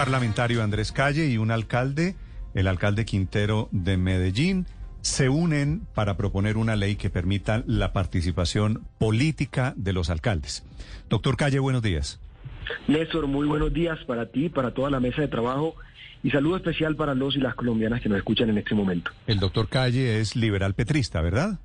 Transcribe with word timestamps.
Parlamentario 0.00 0.62
Andrés 0.62 0.92
Calle 0.92 1.26
y 1.26 1.36
un 1.36 1.50
alcalde, 1.50 2.16
el 2.54 2.68
alcalde 2.68 3.04
Quintero 3.04 3.68
de 3.70 3.98
Medellín, 3.98 4.64
se 5.02 5.28
unen 5.28 5.82
para 5.94 6.16
proponer 6.16 6.56
una 6.56 6.74
ley 6.74 6.96
que 6.96 7.10
permita 7.10 7.62
la 7.66 7.92
participación 7.92 8.82
política 8.96 9.74
de 9.76 9.92
los 9.92 10.08
alcaldes. 10.08 10.64
Doctor 11.10 11.36
Calle, 11.36 11.58
buenos 11.58 11.82
días. 11.82 12.18
Néstor, 12.88 13.26
muy 13.26 13.46
buenos 13.46 13.74
días 13.74 13.98
para 14.06 14.24
ti, 14.24 14.48
para 14.48 14.72
toda 14.72 14.88
la 14.88 15.00
mesa 15.00 15.20
de 15.20 15.28
trabajo 15.28 15.74
y 16.22 16.30
saludo 16.30 16.56
especial 16.56 16.96
para 16.96 17.14
los 17.14 17.36
y 17.36 17.40
las 17.40 17.54
colombianas 17.54 18.00
que 18.00 18.08
nos 18.08 18.16
escuchan 18.16 18.48
en 18.48 18.56
este 18.56 18.74
momento. 18.74 19.10
El 19.26 19.38
doctor 19.38 19.68
Calle 19.68 20.18
es 20.18 20.34
liberal 20.34 20.72
petrista, 20.72 21.20
¿verdad? 21.20 21.58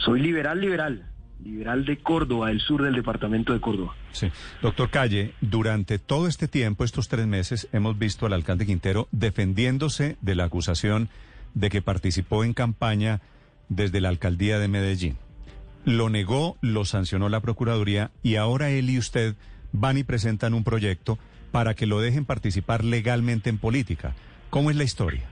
Soy 0.00 0.20
liberal, 0.20 0.60
liberal, 0.60 1.04
liberal 1.44 1.84
de 1.84 1.98
Córdoba, 1.98 2.50
el 2.50 2.60
sur 2.60 2.82
del 2.82 2.94
departamento 2.94 3.52
de 3.52 3.60
Córdoba. 3.60 3.94
Sí. 4.12 4.30
Doctor 4.62 4.90
Calle, 4.90 5.34
durante 5.40 5.98
todo 5.98 6.28
este 6.28 6.48
tiempo, 6.48 6.84
estos 6.84 7.08
tres 7.08 7.26
meses, 7.26 7.68
hemos 7.72 7.98
visto 7.98 8.26
al 8.26 8.32
alcalde 8.32 8.66
Quintero 8.66 9.08
defendiéndose 9.12 10.16
de 10.20 10.34
la 10.34 10.44
acusación 10.44 11.08
de 11.54 11.70
que 11.70 11.82
participó 11.82 12.44
en 12.44 12.54
campaña 12.54 13.20
desde 13.68 14.00
la 14.00 14.08
alcaldía 14.08 14.58
de 14.58 14.68
Medellín. 14.68 15.16
Lo 15.84 16.10
negó, 16.10 16.56
lo 16.62 16.84
sancionó 16.84 17.28
la 17.28 17.40
Procuraduría 17.40 18.10
y 18.22 18.36
ahora 18.36 18.70
él 18.70 18.90
y 18.90 18.98
usted 18.98 19.36
van 19.72 19.98
y 19.98 20.04
presentan 20.04 20.54
un 20.54 20.64
proyecto 20.64 21.18
para 21.52 21.74
que 21.74 21.86
lo 21.86 22.00
dejen 22.00 22.24
participar 22.24 22.84
legalmente 22.84 23.50
en 23.50 23.58
política. 23.58 24.14
¿Cómo 24.50 24.70
es 24.70 24.76
la 24.76 24.84
historia? 24.84 25.22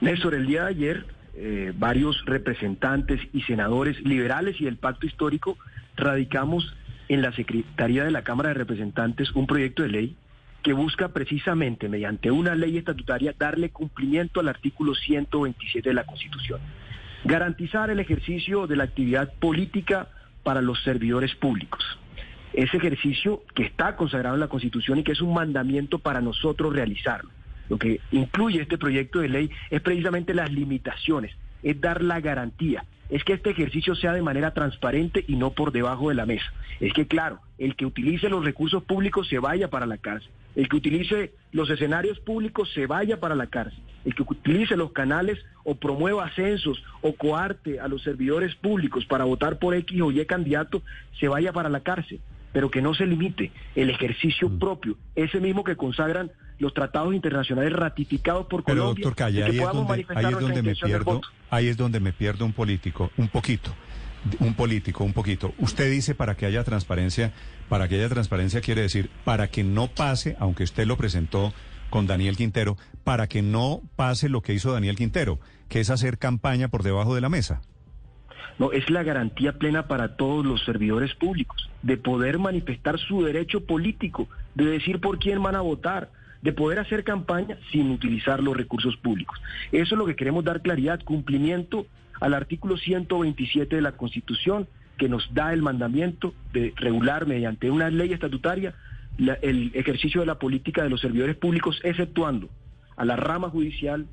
Néstor, 0.00 0.34
el 0.34 0.46
día 0.46 0.62
de 0.64 0.68
ayer 0.68 1.06
eh, 1.36 1.72
varios 1.76 2.24
representantes 2.24 3.20
y 3.32 3.42
senadores 3.42 4.00
liberales 4.04 4.60
y 4.60 4.64
del 4.64 4.76
pacto 4.76 5.06
histórico 5.06 5.58
radicamos 5.96 6.74
en 7.08 7.22
la 7.22 7.32
Secretaría 7.32 8.04
de 8.04 8.10
la 8.10 8.22
Cámara 8.22 8.50
de 8.50 8.54
Representantes 8.54 9.32
un 9.34 9.46
proyecto 9.46 9.82
de 9.82 9.88
ley 9.88 10.16
que 10.62 10.72
busca 10.72 11.08
precisamente, 11.08 11.88
mediante 11.88 12.30
una 12.30 12.54
ley 12.54 12.78
estatutaria, 12.78 13.34
darle 13.38 13.70
cumplimiento 13.70 14.40
al 14.40 14.48
artículo 14.48 14.94
127 14.94 15.90
de 15.90 15.94
la 15.94 16.06
Constitución. 16.06 16.60
Garantizar 17.24 17.90
el 17.90 18.00
ejercicio 18.00 18.66
de 18.66 18.76
la 18.76 18.84
actividad 18.84 19.32
política 19.34 20.08
para 20.42 20.62
los 20.62 20.82
servidores 20.82 21.34
públicos. 21.34 21.84
Ese 22.54 22.76
ejercicio 22.76 23.42
que 23.54 23.64
está 23.64 23.96
consagrado 23.96 24.36
en 24.36 24.40
la 24.40 24.48
Constitución 24.48 24.98
y 24.98 25.04
que 25.04 25.12
es 25.12 25.20
un 25.20 25.34
mandamiento 25.34 25.98
para 25.98 26.20
nosotros 26.20 26.72
realizarlo. 26.72 27.30
Lo 27.68 27.78
que 27.78 28.00
incluye 28.10 28.60
este 28.60 28.78
proyecto 28.78 29.20
de 29.20 29.28
ley 29.28 29.50
es 29.70 29.80
precisamente 29.80 30.34
las 30.34 30.52
limitaciones, 30.52 31.32
es 31.62 31.80
dar 31.80 32.02
la 32.02 32.20
garantía, 32.20 32.84
es 33.10 33.24
que 33.24 33.34
este 33.34 33.50
ejercicio 33.50 33.94
sea 33.94 34.12
de 34.12 34.22
manera 34.22 34.52
transparente 34.54 35.24
y 35.26 35.36
no 35.36 35.50
por 35.50 35.72
debajo 35.72 36.08
de 36.08 36.14
la 36.14 36.26
mesa. 36.26 36.52
Es 36.80 36.92
que, 36.92 37.06
claro, 37.06 37.40
el 37.58 37.76
que 37.76 37.86
utilice 37.86 38.28
los 38.28 38.44
recursos 38.44 38.82
públicos 38.82 39.28
se 39.28 39.38
vaya 39.38 39.68
para 39.68 39.86
la 39.86 39.98
cárcel, 39.98 40.30
el 40.56 40.68
que 40.68 40.76
utilice 40.76 41.32
los 41.52 41.68
escenarios 41.70 42.18
públicos 42.20 42.70
se 42.72 42.86
vaya 42.86 43.20
para 43.20 43.34
la 43.34 43.46
cárcel, 43.46 43.80
el 44.04 44.14
que 44.14 44.22
utilice 44.22 44.76
los 44.76 44.92
canales 44.92 45.38
o 45.64 45.74
promueva 45.74 46.24
ascensos 46.24 46.82
o 47.02 47.14
coarte 47.14 47.80
a 47.80 47.88
los 47.88 48.02
servidores 48.02 48.54
públicos 48.54 49.04
para 49.06 49.24
votar 49.24 49.58
por 49.58 49.74
X 49.74 50.00
o 50.00 50.10
Y 50.10 50.24
candidato 50.26 50.82
se 51.18 51.28
vaya 51.28 51.52
para 51.52 51.68
la 51.68 51.80
cárcel. 51.80 52.20
Pero 52.52 52.70
que 52.70 52.82
no 52.82 52.94
se 52.94 53.06
limite. 53.06 53.50
El 53.74 53.90
ejercicio 53.90 54.48
mm. 54.48 54.58
propio, 54.60 54.96
ese 55.16 55.40
mismo 55.40 55.64
que 55.64 55.74
consagran 55.74 56.30
los 56.58 56.74
tratados 56.74 57.14
internacionales 57.14 57.72
ratificados 57.72 58.46
por 58.46 58.64
pero, 58.64 58.82
Colombia. 58.82 59.04
Doctor 59.04 59.16
Calle, 59.16 59.44
ahí, 59.44 59.58
es 59.58 59.72
donde, 59.72 60.06
ahí 60.14 60.26
es 60.26 60.40
donde 60.40 60.62
me 60.62 60.74
pierdo, 60.74 61.20
ahí 61.50 61.68
es 61.68 61.76
donde 61.76 62.00
me 62.00 62.12
pierdo 62.12 62.44
un 62.44 62.52
político, 62.52 63.10
un 63.16 63.28
poquito, 63.28 63.74
un 64.40 64.54
político, 64.54 65.04
un 65.04 65.12
poquito. 65.12 65.52
Usted 65.58 65.90
dice 65.90 66.14
para 66.14 66.36
que 66.36 66.46
haya 66.46 66.64
transparencia, 66.64 67.32
para 67.68 67.88
que 67.88 67.96
haya 67.96 68.08
transparencia 68.08 68.60
quiere 68.60 68.82
decir 68.82 69.10
para 69.24 69.48
que 69.48 69.64
no 69.64 69.88
pase, 69.88 70.36
aunque 70.38 70.64
usted 70.64 70.86
lo 70.86 70.96
presentó 70.96 71.52
con 71.90 72.06
Daniel 72.06 72.36
Quintero, 72.36 72.76
para 73.04 73.28
que 73.28 73.42
no 73.42 73.80
pase 73.96 74.28
lo 74.28 74.42
que 74.42 74.54
hizo 74.54 74.72
Daniel 74.72 74.96
Quintero, 74.96 75.38
que 75.68 75.80
es 75.80 75.90
hacer 75.90 76.18
campaña 76.18 76.68
por 76.68 76.82
debajo 76.82 77.14
de 77.14 77.20
la 77.20 77.28
mesa. 77.28 77.62
No, 78.58 78.70
es 78.72 78.88
la 78.88 79.02
garantía 79.02 79.58
plena 79.58 79.88
para 79.88 80.16
todos 80.16 80.46
los 80.46 80.64
servidores 80.64 81.14
públicos 81.14 81.68
de 81.82 81.96
poder 81.96 82.38
manifestar 82.38 82.98
su 82.98 83.22
derecho 83.22 83.64
político, 83.64 84.28
de 84.54 84.64
decir 84.64 85.00
por 85.00 85.18
quién 85.18 85.42
van 85.42 85.54
a 85.54 85.60
votar, 85.60 86.10
de 86.44 86.52
poder 86.52 86.78
hacer 86.78 87.04
campaña 87.04 87.56
sin 87.72 87.90
utilizar 87.90 88.42
los 88.42 88.54
recursos 88.54 88.96
públicos. 88.98 89.40
Eso 89.72 89.94
es 89.94 89.98
lo 89.98 90.04
que 90.04 90.14
queremos 90.14 90.44
dar 90.44 90.60
claridad, 90.60 91.00
cumplimiento 91.02 91.86
al 92.20 92.34
artículo 92.34 92.76
127 92.76 93.74
de 93.74 93.82
la 93.82 93.92
Constitución 93.92 94.68
que 94.98 95.08
nos 95.08 95.32
da 95.32 95.54
el 95.54 95.62
mandamiento 95.62 96.34
de 96.52 96.74
regular 96.76 97.26
mediante 97.26 97.70
una 97.70 97.90
ley 97.90 98.12
estatutaria 98.12 98.74
el 99.42 99.70
ejercicio 99.74 100.20
de 100.20 100.26
la 100.26 100.38
política 100.38 100.82
de 100.82 100.90
los 100.90 101.00
servidores 101.00 101.36
públicos, 101.36 101.80
exceptuando 101.82 102.50
a 102.96 103.04
la 103.04 103.16
rama 103.16 103.48
judicial, 103.48 104.06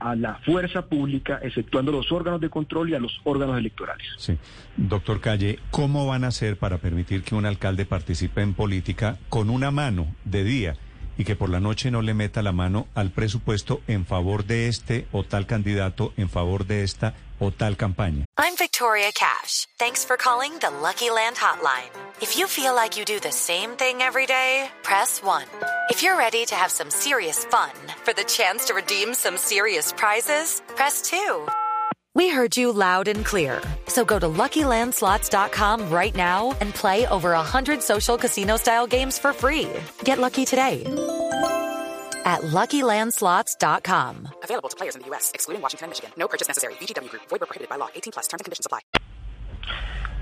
a 0.00 0.16
la 0.16 0.36
fuerza 0.46 0.86
pública, 0.86 1.38
exceptuando 1.42 1.92
los 1.92 2.10
órganos 2.10 2.40
de 2.40 2.48
control 2.50 2.90
y 2.90 2.94
a 2.94 2.98
los 2.98 3.20
órganos 3.24 3.58
electorales. 3.58 4.06
Sí. 4.16 4.38
Doctor 4.76 5.20
Calle, 5.20 5.58
¿cómo 5.70 6.06
van 6.06 6.24
a 6.24 6.28
hacer 6.28 6.56
para 6.56 6.78
permitir 6.78 7.22
que 7.22 7.34
un 7.34 7.46
alcalde 7.46 7.84
participe 7.84 8.40
en 8.40 8.54
política 8.54 9.18
con 9.28 9.50
una 9.50 9.70
mano 9.70 10.06
de 10.24 10.42
día 10.42 10.76
y 11.18 11.24
que 11.24 11.36
por 11.36 11.48
la 11.48 11.60
noche 11.60 11.90
no 11.90 12.02
le 12.02 12.14
meta 12.14 12.42
la 12.42 12.52
mano 12.52 12.86
al 12.94 13.10
presupuesto 13.10 13.80
en 13.86 14.06
favor 14.06 14.44
de 14.44 14.68
este 14.68 15.06
o 15.12 15.24
tal 15.24 15.46
candidato, 15.46 16.12
en 16.16 16.28
favor 16.28 16.66
de 16.66 16.82
esta 16.82 17.14
o 17.38 17.50
tal 17.50 17.76
campaña. 17.76 18.24
I'm 18.38 18.56
Victoria 18.58 19.10
Cash. 19.12 19.66
Thanks 19.78 20.04
for 20.04 20.16
calling 20.16 20.52
the 20.60 20.70
Lucky 20.70 21.10
Land 21.10 21.36
Hotline. 21.36 21.90
If 22.20 22.38
you 22.38 22.46
feel 22.46 22.74
like 22.74 22.98
you 22.98 23.04
do 23.04 23.20
the 23.20 23.32
same 23.32 23.76
thing 23.76 24.00
every 24.00 24.26
day, 24.26 24.70
press 24.82 25.22
1. 25.22 25.44
If 25.90 26.02
you're 26.02 26.16
ready 26.16 26.46
to 26.46 26.54
have 26.54 26.70
some 26.70 26.90
serious 26.90 27.44
fun 27.44 27.72
for 28.04 28.14
the 28.14 28.24
chance 28.24 28.66
to 28.66 28.74
redeem 28.74 29.14
some 29.14 29.36
serious 29.36 29.92
prizes, 29.92 30.62
press 30.76 31.02
2. 31.02 31.46
We 32.16 32.30
heard 32.30 32.56
you 32.56 32.72
loud 32.72 33.08
and 33.08 33.26
clear. 33.26 33.60
So 33.88 34.02
go 34.02 34.18
to 34.18 34.26
LuckyLandSlots.com 34.26 35.90
right 35.90 36.14
now 36.14 36.56
and 36.62 36.72
play 36.72 37.06
over 37.08 37.32
100 37.32 37.82
social 37.82 38.16
casino-style 38.16 38.86
games 38.86 39.18
for 39.18 39.34
free. 39.34 39.68
Get 40.02 40.18
lucky 40.18 40.46
today 40.46 40.82
at 42.24 42.40
LuckyLandSlots.com. 42.40 44.28
Available 44.42 44.70
to 44.70 44.76
players 44.76 44.94
in 44.96 45.02
the 45.02 45.08
U.S., 45.08 45.30
excluding 45.34 45.60
Washington 45.60 45.88
and 45.88 45.90
Michigan. 45.90 46.10
No 46.16 46.26
purchase 46.26 46.48
necessary. 46.48 46.72
VGW 46.80 47.10
Group. 47.10 47.28
Void 47.28 47.40
where 47.42 47.48
prohibited 47.48 47.68
by 47.68 47.76
law. 47.76 47.90
18 47.94 48.12
plus. 48.12 48.28
Terms 48.28 48.40
and 48.40 48.46
conditions 48.46 48.64
apply. 48.64 48.80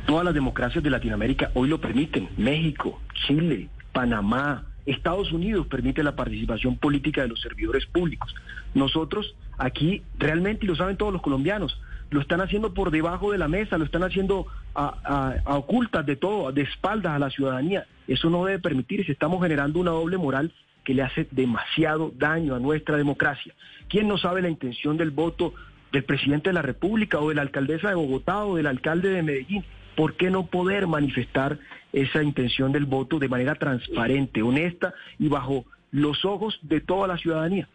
Todas 0.09 0.25
las 0.25 0.35
democracias 0.35 0.83
de 0.83 0.91
Latinoamérica 0.91 1.53
hoy 1.55 1.69
lo 1.69 1.81
permiten. 1.81 2.29
México, 2.37 2.99
Chile, 3.25 3.71
Panamá, 3.93 4.65
Estados 4.85 5.33
Unidos 5.33 5.67
permite 5.69 6.03
la 6.03 6.17
participación 6.17 6.77
política 6.77 7.23
de 7.23 7.29
los 7.29 7.41
servidores 7.41 7.87
públicos. 7.87 8.35
Nosotros 8.75 9.35
aquí 9.59 10.03
realmente, 10.19 10.67
y 10.67 10.69
lo 10.69 10.77
saben 10.77 10.97
todos 10.97 11.13
los 11.13 11.23
colombianos, 11.23 11.81
lo 12.15 12.21
están 12.21 12.41
haciendo 12.41 12.73
por 12.73 12.93
debajo 12.93 13.33
de 13.33 13.39
la 13.39 13.49
mesa, 13.49 13.77
lo 13.77 13.85
están 13.85 14.05
haciendo 14.05 14.47
a, 14.73 15.43
ocultas 15.47 16.07
de 16.07 16.15
todo, 16.15 16.53
de 16.53 16.63
espaldas 16.63 17.13
a 17.13 17.19
la 17.19 17.29
ciudadanía. 17.29 17.87
Eso 18.07 18.31
no 18.31 18.45
debe 18.45 18.61
permitirse. 18.61 19.11
Estamos 19.11 19.43
generando 19.43 19.81
una 19.81 19.91
doble 19.91 20.17
moral 20.17 20.53
que 20.85 20.95
le 20.95 21.03
hace 21.03 21.27
demasiado 21.33 22.13
daño 22.17 22.55
a 22.55 22.61
nuestra 22.61 22.97
democracia. 22.97 23.53
¿Quién 23.89 24.07
no 24.07 24.17
sabe 24.17 24.43
la 24.43 24.49
intención 24.49 24.97
del 24.97 25.11
voto 25.11 25.55
del 25.91 26.05
presidente 26.05 26.51
de 26.51 26.55
la 26.55 26.63
República 26.63 27.19
o 27.19 27.31
de 27.31 27.35
la 27.35 27.43
alcaldesa 27.43 27.89
de 27.89 27.97
Bogotá 27.97 28.45
o 28.45 28.55
del 28.55 28.69
alcalde 28.69 29.09
de 29.09 29.25
Medellín? 29.25 29.65
¿Por 29.97 30.17
qué 30.17 30.31
no 30.31 30.47
poder 30.47 30.87
manifestar 30.87 31.59
esa 31.93 32.23
intención 32.23 32.71
del 32.71 32.85
voto 32.85 33.19
de 33.19 33.29
manera 33.29 33.57
transparente, 33.57 34.41
honesta 34.41 34.95
y 35.19 35.27
bajo 35.27 35.65
los 35.91 36.25
ojos 36.25 36.61
de 36.63 36.81
toda 36.81 37.09
la 37.09 37.19
ciudadanía? 37.19 37.69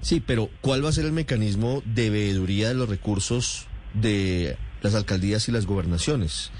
Sí, 0.00 0.22
pero 0.26 0.48
¿cuál 0.62 0.82
va 0.82 0.88
a 0.88 0.92
ser 0.92 1.04
el 1.04 1.12
mecanismo 1.12 1.82
de 1.84 2.08
veeduría 2.08 2.68
de 2.68 2.74
los 2.74 2.88
recursos 2.88 3.68
de 3.94 4.56
las 4.82 4.94
alcaldías 4.94 5.48
y 5.48 5.52
las 5.52 5.66
gobernaciones? 5.66 6.50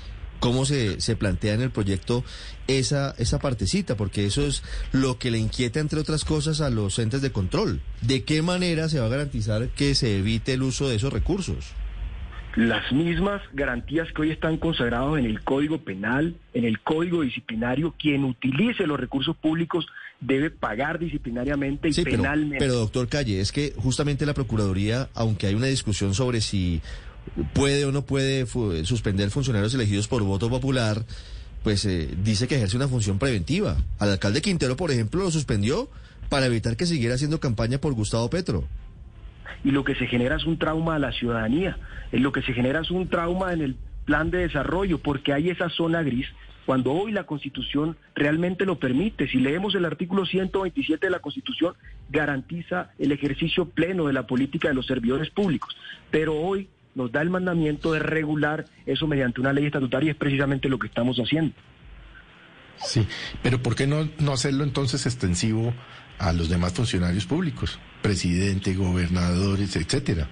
¿Cómo 0.41 0.67
se, 0.67 1.01
se 1.01 1.17
plantea 1.17 1.55
en 1.55 1.63
el 1.63 1.71
proyecto 1.71 2.23
esa, 2.67 3.15
esa 3.19 3.39
partecita? 3.39 3.97
Porque 3.97 4.27
eso 4.27 4.47
es 4.47 4.63
lo 4.93 5.19
que 5.19 5.31
le 5.31 5.39
inquieta, 5.39 5.81
entre 5.81 6.01
otras 6.01 6.25
cosas, 6.25 6.61
a 6.61 6.69
los 6.71 6.99
entes 6.99 7.23
de 7.23 7.33
control. 7.33 7.81
¿De 8.03 8.25
qué 8.25 8.43
manera 8.43 8.89
se 8.89 9.01
va 9.01 9.07
a 9.07 9.11
garantizar 9.11 9.69
que 9.69 9.95
se 9.95 10.19
evite 10.19 10.53
el 10.55 10.63
uso 10.63 10.89
de 10.89 10.97
esos 10.97 11.13
recursos? 11.13 11.73
las 12.57 12.93
mismas 12.93 13.43
garantías 13.53 14.07
que 14.13 14.23
hoy 14.23 14.31
están 14.31 14.59
consagradas 14.59 15.19
en 15.19 15.25
el 15.25 15.43
Código 15.43 15.79
Penal, 15.79 16.37
en 16.53 16.65
el 16.65 16.79
Código 16.81 17.23
Disciplinario, 17.23 17.95
quien 17.99 18.23
utilice 18.25 18.87
los 18.87 19.01
recursos 19.01 19.37
públicos 19.37 19.87
debe 20.21 20.51
pagar 20.51 21.01
disciplinariamente 21.01 21.89
y 21.89 21.93
Sí, 21.93 22.05
pero, 22.05 22.19
penalmente. 22.19 22.59
pero 22.61 22.75
doctor 22.75 23.09
Calle, 23.09 23.41
es 23.41 23.51
que 23.51 23.73
justamente 23.77 24.25
la 24.25 24.35
Procuraduría, 24.35 25.09
aunque 25.15 25.49
hay 25.49 25.55
una 25.57 25.67
discusión 25.67 26.15
sobre 26.15 26.41
si 26.41 26.81
puede 27.53 27.85
o 27.85 27.93
no 27.93 28.03
puede 28.03 28.47
suspender 28.85 29.31
funcionarios 29.31 29.75
elegidos 29.75 30.09
por 30.09 30.23
voto 30.23 30.49
popular, 30.49 31.05
pues 31.63 31.85
eh, 31.87 32.09
dice 32.23 32.47
que 32.47 32.57
ejerce 32.57 32.77
una 32.77 32.89
función 32.89 33.19
preventiva. 33.19 33.77
Al 33.99 34.11
alcalde 34.11 34.43
Quintero, 34.43 34.77
por 34.77 34.91
ejemplo, 34.91 35.23
lo 35.23 35.31
suspendió 35.31 35.89
para 36.29 36.47
evitar 36.47 36.77
que 36.77 36.87
siguiera 36.87 37.15
haciendo 37.15 37.41
campaña 37.41 37.79
por 37.79 37.95
Gustavo 37.95 38.29
Petro. 38.31 38.65
y 39.63 39.71
lo 39.71 39.83
que 39.83 39.95
se 39.95 40.07
genera 40.07 40.37
es 40.37 40.45
un 40.45 40.59
trauma 40.59 40.97
a 40.97 40.99
la 40.99 41.13
ciudadanía, 41.13 41.79
es 42.13 42.21
lo 42.21 42.33
que 42.33 42.43
se 42.43 42.53
genera 42.53 42.81
es 42.81 42.91
un 42.91 43.09
trauma 43.09 43.53
en 43.53 43.63
el 43.63 43.77
plan 44.05 44.31
de 44.31 44.39
desarrollo, 44.39 44.99
porque 44.99 45.33
hay 45.33 45.49
esa 45.49 45.71
zona 45.71 46.03
gris, 46.03 46.27
cuando 46.67 46.93
hoy 46.93 47.13
la 47.13 47.25
Constitución 47.25 47.97
realmente 48.15 48.65
lo 48.65 48.79
permite. 48.79 49.29
Si 49.29 49.39
leemos 49.39 49.75
el 49.75 49.85
artículo 49.85 50.27
127 50.27 51.07
de 51.07 51.11
la 51.11 51.21
Constitución, 51.21 51.75
garantiza 52.11 52.91
el 52.99 53.13
ejercicio 53.13 53.67
pleno 53.67 54.07
de 54.07 54.13
la 54.13 54.27
política 54.27 54.69
de 54.69 54.75
los 54.75 54.87
servidores 54.87 55.31
públicos, 55.31 55.77
pero 56.11 56.35
hoy 56.35 56.69
nos 56.95 57.13
da 57.13 57.23
el 57.23 57.31
mandamiento 57.31 57.93
de 57.93 57.99
regular 57.99 58.67
eso 58.87 59.07
mediante 59.07 59.41
una 59.41 59.53
ley 59.53 59.67
estatutaria, 59.67 60.09
y 60.09 60.11
es 60.11 60.17
precisamente 60.17 60.69
lo 60.69 60.79
que 60.79 60.87
estamos 60.87 61.17
haciendo. 61.19 61.55
Sí, 62.77 63.07
pero 63.43 63.63
¿por 63.63 63.75
qué 63.75 63.87
no, 63.87 64.09
no 64.19 64.33
hacerlo 64.33 64.65
entonces 64.65 65.07
extensivo 65.07 65.73
a 66.19 66.33
los 66.33 66.49
demás 66.49 66.73
funcionarios 66.73 67.27
públicos? 67.27 67.79
Presidente, 68.03 68.75
gobernadores, 68.75 69.77
etcétera. 69.77 70.29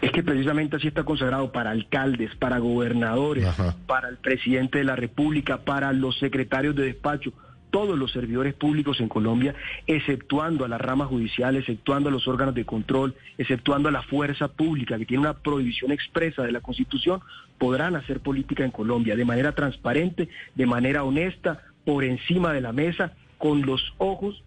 Es 0.00 0.10
que 0.10 0.22
precisamente 0.22 0.76
así 0.76 0.88
está 0.88 1.04
consagrado 1.04 1.52
para 1.52 1.70
alcaldes, 1.70 2.34
para 2.36 2.58
gobernadores, 2.58 3.46
Ajá. 3.46 3.76
para 3.86 4.08
el 4.08 4.16
presidente 4.16 4.78
de 4.78 4.84
la 4.84 4.96
República, 4.96 5.58
para 5.58 5.92
los 5.92 6.18
secretarios 6.18 6.74
de 6.74 6.84
despacho, 6.84 7.32
todos 7.72 7.98
los 7.98 8.12
servidores 8.12 8.54
públicos 8.54 9.00
en 9.00 9.08
Colombia, 9.08 9.54
exceptuando 9.86 10.64
a 10.64 10.68
la 10.68 10.78
rama 10.78 11.06
judicial, 11.06 11.56
exceptuando 11.56 12.10
a 12.10 12.12
los 12.12 12.28
órganos 12.28 12.54
de 12.54 12.66
control, 12.66 13.16
exceptuando 13.38 13.88
a 13.88 13.92
la 13.92 14.02
fuerza 14.02 14.46
pública, 14.48 14.98
que 14.98 15.06
tiene 15.06 15.22
una 15.22 15.38
prohibición 15.38 15.90
expresa 15.90 16.42
de 16.42 16.52
la 16.52 16.60
Constitución, 16.60 17.20
podrán 17.58 17.96
hacer 17.96 18.20
política 18.20 18.64
en 18.64 18.70
Colombia 18.70 19.16
de 19.16 19.24
manera 19.24 19.52
transparente, 19.52 20.28
de 20.54 20.66
manera 20.66 21.02
honesta, 21.02 21.62
por 21.84 22.04
encima 22.04 22.52
de 22.52 22.60
la 22.60 22.72
mesa, 22.72 23.14
con 23.38 23.62
los 23.62 23.94
ojos 23.98 24.44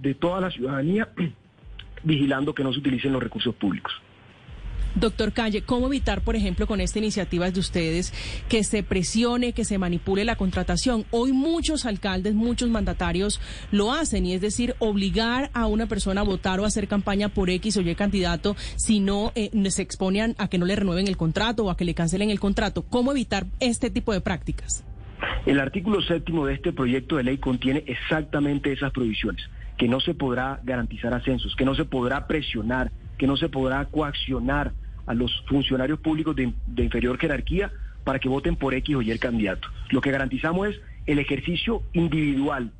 de 0.00 0.14
toda 0.14 0.40
la 0.40 0.50
ciudadanía, 0.50 1.08
vigilando 2.02 2.54
que 2.54 2.64
no 2.64 2.72
se 2.72 2.80
utilicen 2.80 3.12
los 3.12 3.22
recursos 3.22 3.54
públicos. 3.54 3.92
Doctor 4.94 5.32
Calle, 5.32 5.62
¿cómo 5.62 5.88
evitar, 5.88 6.20
por 6.20 6.36
ejemplo, 6.36 6.68
con 6.68 6.80
esta 6.80 7.00
iniciativa 7.00 7.50
de 7.50 7.58
ustedes 7.58 8.12
que 8.48 8.62
se 8.62 8.84
presione, 8.84 9.52
que 9.52 9.64
se 9.64 9.76
manipule 9.76 10.24
la 10.24 10.36
contratación? 10.36 11.04
Hoy 11.10 11.32
muchos 11.32 11.84
alcaldes, 11.84 12.34
muchos 12.34 12.70
mandatarios 12.70 13.40
lo 13.72 13.92
hacen 13.92 14.24
y 14.24 14.34
es 14.34 14.40
decir, 14.40 14.76
obligar 14.78 15.50
a 15.52 15.66
una 15.66 15.86
persona 15.86 16.20
a 16.20 16.24
votar 16.24 16.60
o 16.60 16.64
a 16.64 16.68
hacer 16.68 16.86
campaña 16.86 17.28
por 17.28 17.50
X 17.50 17.76
o 17.76 17.80
Y 17.80 17.94
candidato 17.96 18.54
si 18.76 19.00
no 19.00 19.32
eh, 19.34 19.50
se 19.70 19.82
exponen 19.82 20.36
a 20.38 20.48
que 20.48 20.58
no 20.58 20.66
le 20.66 20.76
renueven 20.76 21.08
el 21.08 21.16
contrato 21.16 21.64
o 21.64 21.70
a 21.70 21.76
que 21.76 21.84
le 21.84 21.94
cancelen 21.94 22.30
el 22.30 22.38
contrato. 22.38 22.82
¿Cómo 22.82 23.10
evitar 23.10 23.46
este 23.58 23.90
tipo 23.90 24.12
de 24.12 24.20
prácticas? 24.20 24.84
El 25.44 25.58
artículo 25.58 26.02
séptimo 26.02 26.46
de 26.46 26.54
este 26.54 26.72
proyecto 26.72 27.16
de 27.16 27.24
ley 27.24 27.38
contiene 27.38 27.82
exactamente 27.86 28.72
esas 28.72 28.92
provisiones, 28.92 29.42
que 29.76 29.88
no 29.88 29.98
se 29.98 30.14
podrá 30.14 30.60
garantizar 30.62 31.12
ascensos, 31.14 31.56
que 31.56 31.64
no 31.64 31.74
se 31.74 31.84
podrá 31.84 32.28
presionar, 32.28 32.92
que 33.18 33.26
no 33.26 33.36
se 33.36 33.48
podrá 33.48 33.84
coaccionar 33.86 34.72
a 35.06 35.14
los 35.14 35.42
funcionarios 35.46 35.98
públicos 36.00 36.34
de, 36.36 36.52
de 36.66 36.84
inferior 36.84 37.18
jerarquía 37.18 37.70
para 38.04 38.18
que 38.18 38.28
voten 38.28 38.56
por 38.56 38.74
X 38.74 38.96
o 38.96 39.02
Y 39.02 39.18
candidato. 39.18 39.68
Lo 39.90 40.00
que 40.00 40.10
garantizamos 40.10 40.68
es 40.68 40.80
el 41.06 41.18
ejercicio 41.18 41.82
individual 41.92 42.70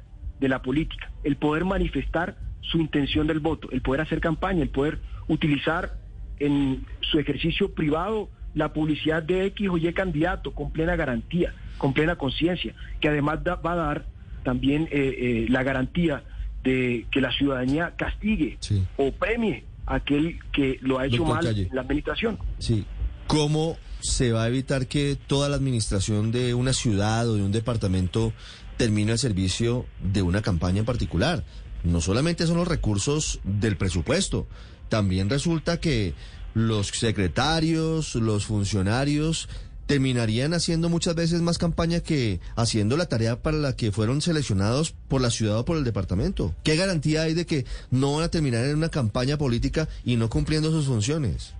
de 0.40 0.48
la 0.48 0.62
política, 0.62 1.10
el 1.22 1.36
poder 1.36 1.64
manifestar 1.64 2.36
su 2.60 2.78
intención 2.78 3.26
del 3.26 3.40
voto, 3.40 3.68
el 3.72 3.82
poder 3.82 4.00
hacer 4.00 4.20
campaña, 4.20 4.62
el 4.62 4.68
poder 4.70 4.98
utilizar 5.28 5.94
en 6.38 6.84
su 7.00 7.18
ejercicio 7.18 7.72
privado 7.74 8.28
la 8.54 8.72
publicidad 8.72 9.22
de 9.22 9.46
X 9.46 9.68
o 9.68 9.76
Y 9.78 9.92
candidato 9.92 10.52
con 10.52 10.70
plena 10.72 10.96
garantía, 10.96 11.54
con 11.78 11.92
plena 11.92 12.16
conciencia, 12.16 12.74
que 13.00 13.08
además 13.08 13.42
da- 13.44 13.56
va 13.56 13.72
a 13.72 13.76
dar 13.76 14.04
también 14.44 14.84
eh, 14.90 15.14
eh, 15.18 15.46
la 15.48 15.62
garantía 15.62 16.22
de 16.62 17.06
que 17.10 17.20
la 17.20 17.32
ciudadanía 17.32 17.92
castigue 17.96 18.56
Sí. 18.60 18.82
o 18.96 19.12
premie 19.12 19.64
aquel 19.86 20.38
que 20.52 20.78
lo 20.80 20.98
ha 20.98 21.06
hecho 21.06 21.18
Doctor 21.18 21.34
mal 21.36 21.44
Calle. 21.44 21.68
en 21.68 21.74
la 21.74 21.82
administración. 21.82 22.38
Sí. 22.58 22.84
¿Cómo 23.26 23.78
se 24.00 24.32
va 24.32 24.44
a 24.44 24.48
evitar 24.48 24.86
que 24.86 25.16
toda 25.26 25.48
la 25.48 25.56
administración 25.56 26.30
de 26.30 26.54
una 26.54 26.72
ciudad 26.72 27.28
o 27.28 27.36
de 27.36 27.42
un 27.42 27.52
departamento 27.52 28.32
termine 28.76 29.12
al 29.12 29.18
servicio 29.18 29.86
de 30.02 30.22
una 30.22 30.42
campaña 30.42 30.80
en 30.80 30.84
particular? 30.84 31.44
No 31.84 32.00
solamente 32.00 32.46
son 32.46 32.56
los 32.56 32.68
recursos 32.68 33.40
del 33.44 33.76
presupuesto, 33.76 34.46
también 34.88 35.28
resulta 35.30 35.80
que 35.80 36.14
los 36.54 36.88
secretarios, 36.88 38.14
los 38.14 38.46
funcionarios 38.46 39.48
terminarían 39.86 40.54
haciendo 40.54 40.88
muchas 40.88 41.14
veces 41.14 41.42
más 41.42 41.58
campaña 41.58 42.00
que 42.00 42.40
haciendo 42.56 42.96
la 42.96 43.06
tarea 43.06 43.42
para 43.42 43.56
la 43.56 43.76
que 43.76 43.92
fueron 43.92 44.20
seleccionados 44.20 44.92
por 45.08 45.20
la 45.20 45.30
ciudad 45.30 45.58
o 45.58 45.64
por 45.64 45.76
el 45.76 45.84
departamento. 45.84 46.54
¿Qué 46.62 46.76
garantía 46.76 47.22
hay 47.22 47.34
de 47.34 47.46
que 47.46 47.64
no 47.90 48.14
van 48.14 48.24
a 48.24 48.30
terminar 48.30 48.64
en 48.64 48.76
una 48.76 48.88
campaña 48.88 49.36
política 49.36 49.88
y 50.04 50.16
no 50.16 50.28
cumpliendo 50.28 50.70
sus 50.70 50.86
funciones? 50.86 51.54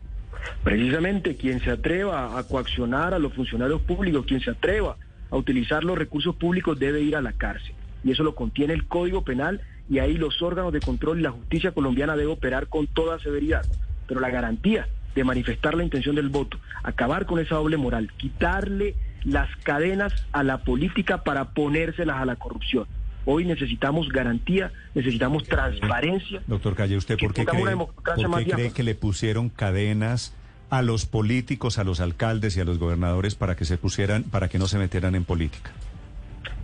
Precisamente 0.62 1.36
quien 1.36 1.60
se 1.60 1.70
atreva 1.70 2.38
a 2.38 2.42
coaccionar 2.44 3.14
a 3.14 3.18
los 3.18 3.32
funcionarios 3.34 3.80
públicos, 3.82 4.24
quien 4.26 4.40
se 4.40 4.50
atreva 4.50 4.96
a 5.30 5.36
utilizar 5.36 5.84
los 5.84 5.98
recursos 5.98 6.36
públicos 6.36 6.78
debe 6.78 7.00
ir 7.00 7.16
a 7.16 7.22
la 7.22 7.32
cárcel. 7.32 7.74
Y 8.02 8.12
eso 8.12 8.22
lo 8.22 8.34
contiene 8.34 8.74
el 8.74 8.86
Código 8.86 9.24
Penal 9.24 9.62
y 9.88 9.98
ahí 9.98 10.14
los 10.14 10.42
órganos 10.42 10.72
de 10.72 10.80
control 10.80 11.20
y 11.20 11.22
la 11.22 11.30
justicia 11.30 11.72
colombiana 11.72 12.16
debe 12.16 12.32
operar 12.32 12.68
con 12.68 12.86
toda 12.86 13.18
severidad. 13.18 13.64
Pero 14.06 14.20
la 14.20 14.30
garantía 14.30 14.88
de 15.14 15.24
manifestar 15.24 15.74
la 15.74 15.84
intención 15.84 16.16
del 16.16 16.28
voto, 16.28 16.58
acabar 16.82 17.26
con 17.26 17.38
esa 17.38 17.56
doble 17.56 17.76
moral, 17.76 18.10
quitarle 18.16 18.94
las 19.24 19.48
cadenas 19.62 20.12
a 20.32 20.42
la 20.42 20.58
política 20.58 21.22
para 21.24 21.50
ponérselas 21.50 22.16
a 22.20 22.24
la 22.24 22.36
corrupción. 22.36 22.86
Hoy 23.26 23.46
necesitamos 23.46 24.08
garantía, 24.10 24.70
necesitamos 24.94 25.44
transparencia. 25.44 26.42
Doctor 26.46 26.74
Calle, 26.74 26.96
¿usted 26.96 27.16
por 27.18 27.32
qué 27.32 27.46
cree, 27.46 27.74
por 27.76 28.44
qué 28.44 28.72
que 28.74 28.82
le 28.82 28.94
pusieron 28.94 29.48
cadenas 29.48 30.34
a 30.68 30.82
los 30.82 31.06
políticos, 31.06 31.78
a 31.78 31.84
los 31.84 32.00
alcaldes 32.00 32.56
y 32.56 32.60
a 32.60 32.64
los 32.64 32.78
gobernadores 32.78 33.34
para 33.34 33.56
que 33.56 33.64
se 33.64 33.78
pusieran, 33.78 34.24
para 34.24 34.48
que 34.48 34.58
no 34.58 34.66
se 34.66 34.76
metieran 34.78 35.14
en 35.14 35.24
política? 35.24 35.70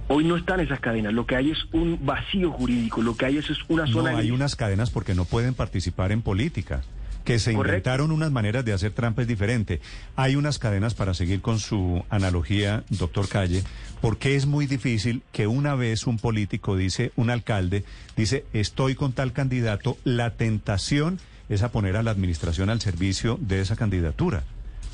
Hoy 0.09 0.25
no 0.25 0.37
están 0.37 0.59
esas 0.61 0.81
cadenas, 0.81 1.13
lo 1.15 1.25
que 1.25 1.37
hay 1.37 1.51
es 1.53 1.59
un 1.73 2.05
vacío 2.05 2.51
jurídico, 2.51 3.01
lo 3.01 3.17
que 3.17 3.27
hay 3.27 3.39
es, 3.39 3.49
una 3.69 3.87
No, 3.87 3.93
zona 3.93 4.11
hay 4.11 4.17
gris. 4.19 4.33
unas 4.33 4.57
cadenas 4.57 4.91
porque 4.91 5.15
no 5.15 5.25
pueden 5.25 5.55
participar 5.55 6.11
en 6.11 6.21
política. 6.21 6.83
Que 7.25 7.39
se 7.39 7.53
Correcto. 7.53 7.77
inventaron 7.77 8.13
unas 8.13 8.33
maneras 8.33 8.65
de 8.65 8.73
hacer 8.73 8.93
trampa 8.93 9.23
es 9.23 9.29
diferente. 9.29 9.81
Hay 10.17 10.37
unas 10.37 10.59
cadenas 10.59 10.95
para 10.95 11.15
seguir 11.15 11.41
con 11.41 11.59
su 11.59 12.05
analogía, 12.09 12.85
doctor 12.89 13.29
Calle, 13.29 13.63
porque 14.01 14.37
es 14.37 14.47
muy 14.47 14.67
difícil 14.67 15.23
que 15.33 15.47
una 15.47 15.75
vez 15.75 16.07
un 16.07 16.19
político 16.19 16.77
dice, 16.77 17.13
un 17.17 17.31
alcalde 17.31 17.85
dice, 18.17 18.45
estoy 18.53 18.95
con 18.95 19.13
tal 19.13 19.33
candidato, 19.33 19.97
la 20.05 20.31
tentación 20.31 21.19
es 21.49 21.63
a 21.63 21.73
poner 21.73 21.97
a 21.97 22.03
la 22.03 22.11
administración 22.11 22.71
al 22.71 22.81
servicio 22.81 23.39
de 23.41 23.61
esa 23.61 23.77
candidatura. 23.77 24.45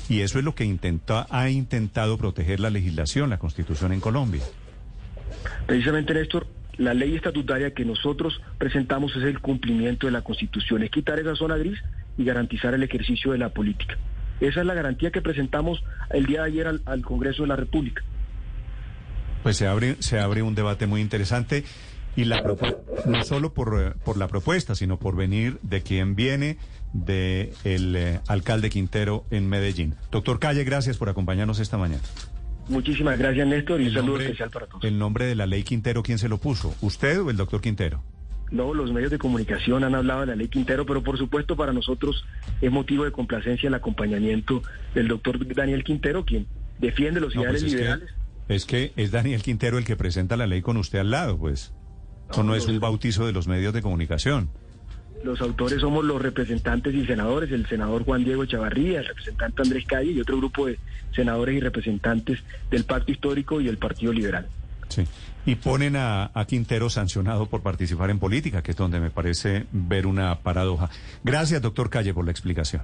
Y 0.09 0.21
eso 0.21 0.39
es 0.39 0.45
lo 0.45 0.55
que 0.55 0.63
intenta, 0.63 1.27
ha 1.29 1.49
intentado 1.49 2.17
proteger 2.17 2.59
la 2.59 2.69
legislación, 2.69 3.29
la 3.29 3.39
constitución 3.39 3.93
en 3.93 3.99
Colombia. 3.99 4.43
Precisamente, 5.65 6.13
Néstor, 6.13 6.47
la 6.77 6.93
ley 6.93 7.15
estatutaria 7.15 7.73
que 7.73 7.85
nosotros 7.85 8.41
presentamos 8.57 9.15
es 9.15 9.23
el 9.23 9.39
cumplimiento 9.39 10.07
de 10.07 10.11
la 10.11 10.21
Constitución, 10.21 10.83
es 10.83 10.91
quitar 10.91 11.19
esa 11.19 11.35
zona 11.35 11.57
gris 11.57 11.79
y 12.17 12.23
garantizar 12.23 12.73
el 12.73 12.83
ejercicio 12.83 13.31
de 13.31 13.37
la 13.37 13.49
política. 13.49 13.97
Esa 14.39 14.59
es 14.61 14.65
la 14.65 14.73
garantía 14.73 15.11
que 15.11 15.21
presentamos 15.21 15.83
el 16.11 16.25
día 16.25 16.41
de 16.41 16.47
ayer 16.47 16.67
al, 16.67 16.81
al 16.85 17.01
Congreso 17.01 17.43
de 17.43 17.47
la 17.47 17.55
República. 17.55 18.03
Pues 19.43 19.57
se 19.57 19.67
abre, 19.67 19.95
se 19.99 20.19
abre 20.19 20.41
un 20.41 20.55
debate 20.55 20.87
muy 20.87 21.01
interesante 21.01 21.63
y 22.15 22.25
la 22.25 22.43
no 23.05 23.23
solo 23.23 23.53
por, 23.53 23.79
eh, 23.79 23.93
por 24.03 24.17
la 24.17 24.27
propuesta, 24.27 24.75
sino 24.75 24.97
por 24.97 25.15
venir 25.15 25.59
de 25.61 25.81
quien 25.83 26.15
viene 26.15 26.57
de 26.91 27.53
el 27.63 27.95
eh, 27.95 28.19
alcalde 28.27 28.69
Quintero 28.69 29.25
en 29.29 29.47
Medellín. 29.47 29.95
Doctor 30.11 30.39
Calle, 30.39 30.63
gracias 30.63 30.97
por 30.97 31.09
acompañarnos 31.09 31.59
esta 31.59 31.77
mañana. 31.77 32.01
Muchísimas 32.67 33.17
gracias, 33.17 33.47
Néstor, 33.47 33.79
y 33.79 33.85
un 33.87 33.93
saludo 33.93 34.07
nombre, 34.07 34.25
especial 34.25 34.49
para 34.49 34.65
todos. 34.65 34.83
el 34.83 34.97
nombre 34.97 35.25
de 35.25 35.35
la 35.35 35.45
ley 35.45 35.63
Quintero, 35.63 36.03
¿quién 36.03 36.17
se 36.17 36.27
lo 36.27 36.37
puso? 36.39 36.75
¿Usted 36.81 37.21
o 37.21 37.29
el 37.29 37.37
doctor 37.37 37.61
Quintero? 37.61 38.03
No, 38.49 38.73
los 38.73 38.91
medios 38.93 39.11
de 39.11 39.17
comunicación 39.17 39.83
han 39.83 39.93
hablado 39.95 40.21
de 40.21 40.27
la 40.27 40.35
ley 40.35 40.47
Quintero, 40.47 40.85
pero 40.85 41.03
por 41.03 41.17
supuesto 41.17 41.55
para 41.57 41.73
nosotros 41.73 42.25
es 42.61 42.71
motivo 42.71 43.03
de 43.03 43.11
complacencia 43.11 43.67
el 43.67 43.73
acompañamiento 43.73 44.61
del 44.95 45.09
doctor 45.09 45.45
Daniel 45.53 45.83
Quintero, 45.83 46.23
quien 46.23 46.47
defiende 46.79 47.19
los 47.19 47.35
No, 47.35 47.41
ideales 47.41 47.61
pues 47.63 47.73
es, 47.73 47.77
que, 47.77 47.83
liberales. 47.83 48.13
es 48.47 48.65
que 48.65 48.93
es 48.95 49.11
Daniel 49.11 49.41
Quintero 49.41 49.77
el 49.77 49.83
que 49.85 49.97
presenta 49.97 50.37
la 50.37 50.47
ley 50.47 50.61
con 50.61 50.77
usted 50.77 50.99
al 50.99 51.11
lado, 51.11 51.37
pues. 51.37 51.73
Eso 52.31 52.43
no 52.43 52.49
No, 52.51 52.55
es 52.55 52.65
un 52.67 52.75
es- 52.75 52.79
bautizo 52.79 53.25
de 53.25 53.33
los 53.33 53.47
medios 53.47 53.73
de 53.73 53.81
comunicación. 53.81 54.49
Los 55.23 55.41
autores 55.41 55.81
somos 55.81 56.05
los 56.05 56.21
representantes 56.21 56.93
y 56.93 57.05
senadores, 57.05 57.51
el 57.51 57.65
senador 57.65 58.03
Juan 58.05 58.23
Diego 58.23 58.45
Chavarría, 58.45 58.99
el 58.99 59.07
representante 59.07 59.63
Andrés 59.63 59.85
Calle 59.87 60.11
y 60.11 60.21
otro 60.21 60.37
grupo 60.37 60.67
de 60.67 60.77
senadores 61.15 61.55
y 61.55 61.59
representantes 61.59 62.39
del 62.69 62.83
Pacto 62.85 63.11
Histórico 63.11 63.59
y 63.59 63.67
el 63.67 63.77
Partido 63.77 64.13
Liberal. 64.13 64.45
Sí. 64.89 65.05
Y 65.45 65.55
ponen 65.55 65.95
a, 65.95 66.31
a, 66.33 66.45
Quintero 66.45 66.89
sancionado 66.89 67.45
por 67.47 67.61
participar 67.61 68.09
en 68.09 68.19
política, 68.19 68.61
que 68.61 68.71
es 68.71 68.77
donde 68.77 68.99
me 68.99 69.09
parece 69.09 69.65
ver 69.71 70.05
una 70.05 70.39
paradoja. 70.39 70.89
Gracias, 71.23 71.61
doctor 71.61 71.89
Calle, 71.89 72.13
por 72.13 72.25
la 72.25 72.31
explicación. 72.31 72.83